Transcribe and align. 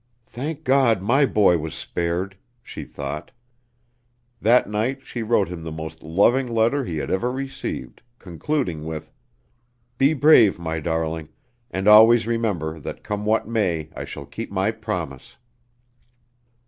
"Thank 0.25 0.63
God 0.63 1.03
my 1.03 1.27
boy 1.27 1.59
was 1.59 1.75
spared," 1.75 2.35
she 2.63 2.85
thought. 2.85 3.29
That 4.41 4.67
night 4.67 5.03
she 5.05 5.21
wrote 5.21 5.47
him 5.47 5.61
the 5.61 5.71
most 5.71 6.01
loving 6.01 6.47
letter 6.51 6.83
he 6.83 6.97
had 6.97 7.11
ever 7.11 7.31
received, 7.31 8.01
concluding 8.17 8.83
with: 8.83 9.11
"Be 9.99 10.15
brave, 10.15 10.57
my 10.57 10.79
darling, 10.79 11.29
and 11.69 11.87
always 11.87 12.25
remember 12.25 12.79
that 12.79 13.03
come 13.03 13.25
what 13.25 13.47
may 13.47 13.91
I 13.95 14.03
shall 14.03 14.25
keep 14.25 14.51
my 14.51 14.71
promise." 14.71 15.37